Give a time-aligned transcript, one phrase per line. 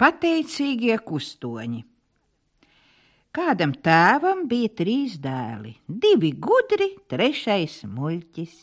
[0.00, 1.82] Pateicīgie kustoņi.
[3.36, 8.54] Kādam tēvam bija trīs dēli, divi gudri, trešais muļķis.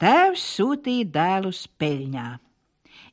[0.00, 2.24] Tēvs sūtīja dēlus peļņā.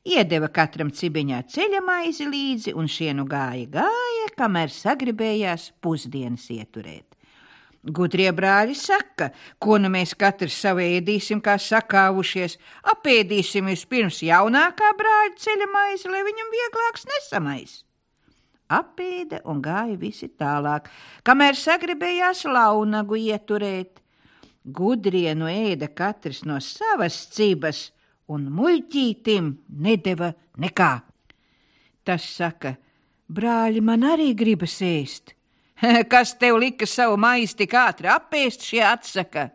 [0.08, 7.17] Iedeva katram cibiņā ceļa maizi līdzi, un šie nu gāja, gāja, kamēr sagribējās pusdienas ieturēt.
[7.86, 9.28] Gudrie brāļi saka,
[9.62, 12.56] ko nu mēs katrs savu ēdīsim, kā sakāvušies,
[12.90, 17.76] apēdīsim vispirms jaunākā brāļa ceļa maizi, lai viņam vieglāks nesamais.
[18.68, 20.90] Apēda un gāja visi tālāk,
[21.24, 24.02] kamēr sagribējās launagu ieturēt.
[24.68, 27.86] Gudrie no ēda katrs no savas cības,
[28.28, 29.54] un muļķītim
[29.86, 30.92] nedeva nekā.
[32.04, 32.74] Tas saka,
[33.32, 35.37] brāļi, man arī gribas ēst
[36.12, 39.50] Kas tev lika savu maizi tik ātri apēst, šie atsaka?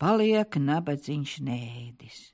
[0.00, 2.30] Paliek nabadzīgs nēdis.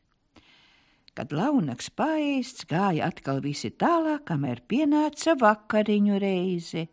[1.17, 6.85] Kad launaks paēsts, gāja atkal visi tālāk, kamēr pienāca vakariņu reize.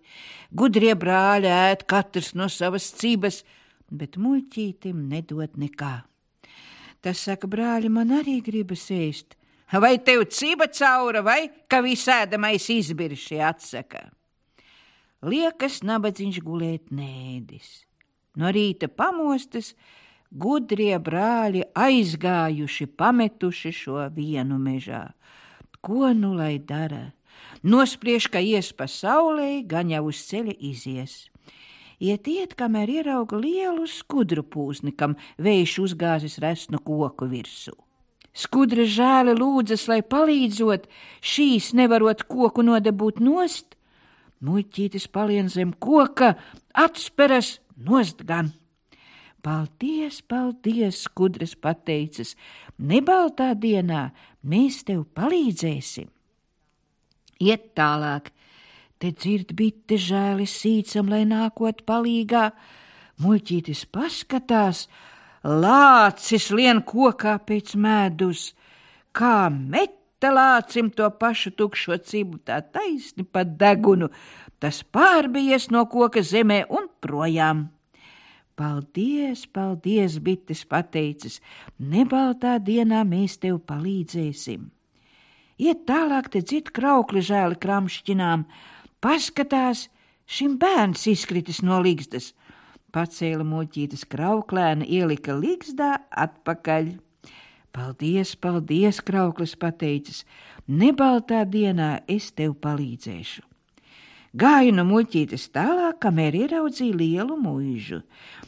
[0.50, 3.42] Gudrie brāļi ēd katrs no savas cības,
[3.92, 5.96] bet muļķītim nedod nekā.
[7.04, 9.36] Tas saka, brāļi, man arī gribas ēst.
[9.74, 14.06] Vai tev ciba caura, vai ka visēdamais izbirši atsaka?
[15.24, 17.84] Liekas nabadzīgs gulēt nēdis.
[18.36, 19.74] No rīta pamostas,
[20.32, 25.06] gudrie brāļi aizgājuši, pametuši šo vienu mežā.
[25.84, 27.12] Ko nu lai dara?
[27.64, 31.16] Nospriež, ka ies pa saulē, gan jau uz ceļa izies.
[32.04, 37.76] Iet, iet, kamēr ierauga lielu skudru pūzni, kam vējš uzgāzis resnu koku virsū.
[38.34, 40.90] Skudra žēli lūdzas, lai palīdzot,
[41.22, 43.78] šīs nevarot koku nodabūt nost,
[44.44, 46.34] Muļķītis palien zem koka,
[46.76, 48.52] atsperas nost gan.
[49.44, 52.36] Paldies, paldies, skudras pateicis,
[52.80, 54.10] nebaltā dienā
[54.48, 56.08] mēs tev palīdzēsim.
[57.44, 58.30] Iet tālāk,
[59.00, 62.46] te dzird bitte žēli sīcam, lai nākot palīgā,
[63.24, 64.86] muļķītis paskatās,
[65.44, 68.54] lācis lien kokā pēc medus,
[69.12, 70.00] kā met
[70.32, 74.08] lācim to pašu tukšo cibu tā taisni pa degunu,
[74.64, 77.68] tas pārbies no koka zemē un projām.
[78.56, 81.40] Paldies, paldies, bites pateicis,
[81.80, 84.70] nebaltā dienā mēs tev palīdzēsim.
[85.58, 88.46] Iet tālāk, te dzird kraukli žēli kramšķinām,
[89.02, 89.88] paskatās,
[90.30, 92.32] šim bērns izkritis no līgstas.
[92.94, 96.94] Pacēla muļķītes krauklēna, ielika līgstā atpakaļ.
[97.74, 100.22] Paldies, paldies, krauklis pateicis,
[100.70, 103.42] nebaltā dienā es tev palīdzēšu.
[104.38, 108.04] Gāju no muļķītes tālāk, kamēr ieraudzīju lielu mūžu.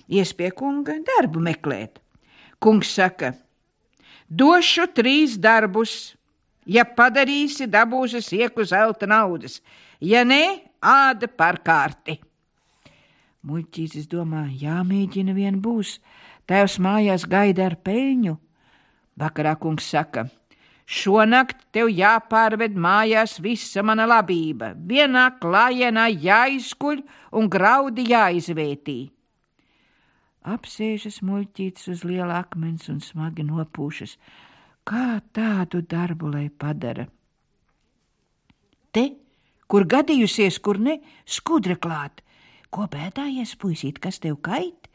[0.10, 1.98] Iespēja kunga darbu meklēt.
[2.62, 3.34] Kungs saka,
[4.30, 6.14] došu trīs darbus.
[6.66, 9.60] Ja padarīsi, dabūsi sieku zelta naudas,
[10.02, 10.42] ja nē,
[10.82, 12.18] āda par kārti.
[13.46, 16.00] Muļķītis domā, jāmēģina vien būs.
[16.50, 18.40] Tēvs mājās gaida ar peļņu.
[19.16, 20.26] Vakarā kungs saka,
[20.86, 27.04] šonakt tev jāpārved mājās visa mana labība, vienā klājienā jāizkuļ
[27.40, 28.98] un graudi jāizvērtī.
[30.46, 34.18] Apsēžas muļķītis uz liela akmens un smagi nopūšas.
[34.86, 37.08] Kā tādu darbu lai padara?
[38.94, 39.08] Te,
[39.66, 42.22] kur gadījusies, kur ne, skudra klāt.
[42.70, 44.92] Ko bēdājies, puisīt, kas tev kait?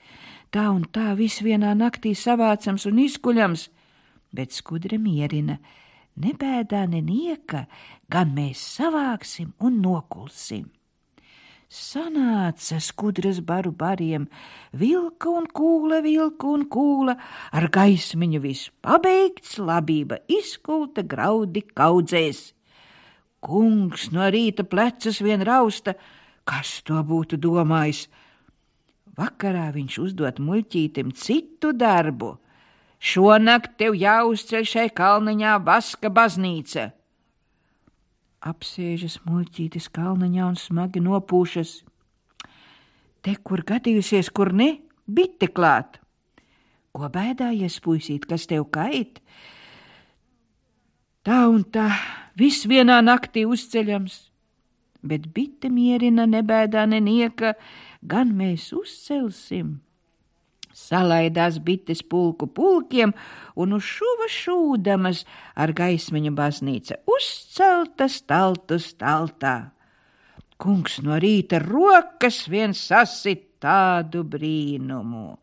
[0.52, 3.70] Tā un tā viss vienā naktī savācams un izkuļams–
[4.34, 5.58] bet skudra mierina.
[6.20, 7.64] Nebēdā nenieka,
[8.10, 10.68] gan mēs savāksim un nokulsim.
[11.70, 14.24] Sanāca skudras baru bariem,
[14.74, 17.14] vilka un kūla, vilka un kūla,
[17.54, 22.50] ar gaismiņu viss pabeigts, labība izkulta, graudi kaudzēs.
[23.40, 25.94] Kungs no rīta plecas vien rausta,
[26.44, 28.08] kas to būtu domājis.
[29.14, 32.34] Vakarā viņš uzdot muļķītim citu darbu–
[33.00, 36.90] Šonakt tev jāuzceļ šai kalniņā vaska baznīca.
[38.44, 41.72] Apsēžas muļķītis kalniņā un smagi nopūšas.
[43.24, 44.70] Te, kur gadījusies, kur ne,
[45.08, 45.96] bite klāt.
[46.92, 49.20] Ko bēdājies, puisīt, kas tev kait?
[51.24, 51.88] Tā un tā,
[52.36, 54.16] viss vienā naktī uzceļams,
[55.04, 57.54] bet bite mierina nebēdā nenieka,
[58.04, 59.78] gan mēs uzcelsim
[60.88, 63.12] salaidās bites pulku pulkiem
[63.60, 65.24] un uz šuva šūdamas
[65.60, 69.72] ar gaismiņu baznīca uzcelta staltu staltā.
[70.60, 75.38] Kungs no rīta rokas viens sasit tādu brīnumu,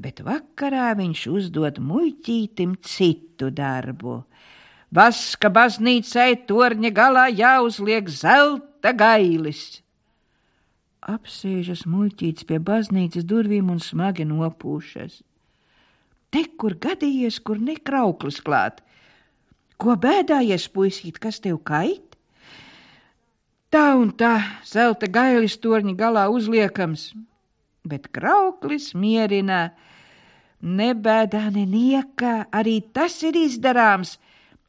[0.00, 4.22] bet vakarā viņš uzdod muļķītim citu darbu.
[4.96, 9.82] Vaska baznīcai torņa galā jāuzliek zelta gailis.
[11.04, 15.20] Apsēžas muļķīts pie baznīcas durvīm un smagi nopūšas.
[16.32, 18.80] Te, kur gadījies, kur nekrauklis klāt.
[19.76, 22.16] Ko bēdājies, puisīt, kas tev kait?
[23.70, 27.10] Tā un tā, zelta gailis torņa galā uzliekams,
[27.84, 29.74] bet krauklis mierina.
[30.62, 34.16] Nebēdā nenieka, arī tas ir izdarāms.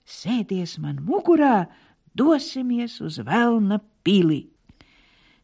[0.03, 1.69] Sēdies man mugurā,
[2.17, 4.56] dosimies uz Velna pili.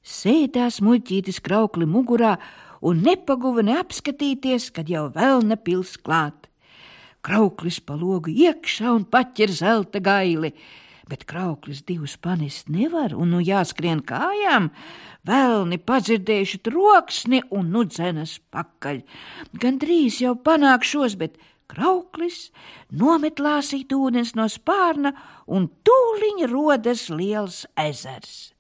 [0.04, 2.36] Sēdās muļķītis kraukli mugurā
[2.84, 6.50] un nepaguva neapskatīties, kad jau Velna pils klāt.
[7.24, 10.52] Krauklis pa logu iekšā un paķer zelta gaili,
[11.08, 14.74] bet krauklis divus panest nevar un nu jāskrien kājām.
[15.24, 19.00] Velni padzirdējuši troksni un nu dzenas pakaļ.
[19.56, 21.40] Gan drīz jau panākšos, bet
[21.72, 22.50] krauklis
[22.92, 25.16] nomet lāsīt ūdens no spārna
[25.48, 28.53] un tūliņ rodas liels ezers.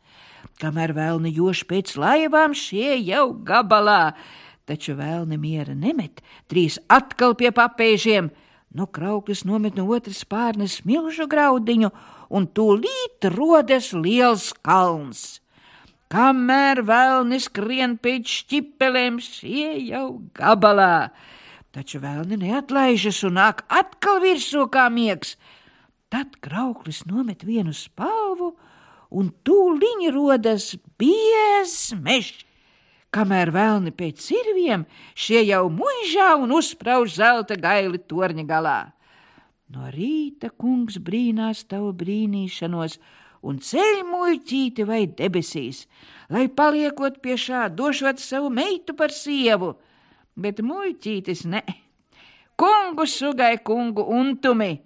[0.62, 4.14] Kamēr vēlni joši pēc laivām, šie jau gabalā,
[4.70, 6.22] taču vēlni miera nemet,
[6.52, 8.30] trīs atkal pie papēžiem.
[8.74, 11.92] No krauklis nomet no otras pārnes milžu graudiņu,
[12.34, 15.44] un tūlīt rodas liels kalns.
[16.14, 20.08] Kamēr vēlni skrien pēc šķipelēm, šie jau
[20.38, 21.10] gabalā,
[21.74, 25.34] taču vēlni neatlaižas un nāk atkal virsū kā miegs.
[26.14, 28.52] Tad krauklis nomet vienu spalvu,
[29.14, 32.42] un tūliņ rodas biezs mežs.
[33.14, 38.80] Kamēr vēlni pēc sirviem, šie jau muižā un uzsprauž zelta gaili torņa galā.
[39.70, 42.98] No rīta kungs brīnās tavu brīnīšanos
[43.46, 45.84] un ceļ muļķīti vai debesīs,
[46.34, 49.76] lai paliekot pie šā došot savu meitu par sievu,
[50.34, 51.62] bet muļķītis ne.
[52.58, 54.80] Kungu sugai kungu untumi,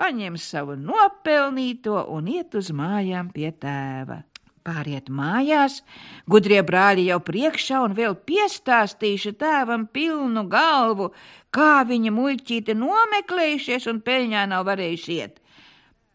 [0.00, 4.22] paņem savu nopelnīto un iet uz mājām pie tēva.
[4.64, 5.82] Pāriet mājās,
[6.24, 11.10] gudrie brāļi jau priekšā un vēl piestāstīšu tēvam pilnu galvu,
[11.52, 15.36] kā viņa muļķīte nomeklējušies un peļņā nav varējuši iet.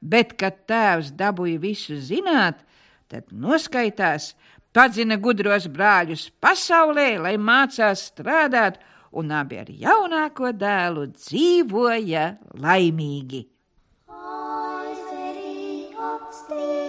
[0.02, 2.64] Bet, kad tēvs dabūja visu zināt,
[3.12, 4.32] tad noskaitās,
[4.74, 8.82] padzina gudros brāļus pasaulē, lai mācās strādāt,
[9.14, 12.26] un abi ar jaunāko dēlu dzīvoja
[12.58, 13.46] laimīgi.
[16.32, 16.89] stay.